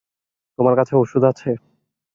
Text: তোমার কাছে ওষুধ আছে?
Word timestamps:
তোমার 0.59 0.73
কাছে 0.79 0.93
ওষুধ 0.97 1.23
আছে? 1.31 1.49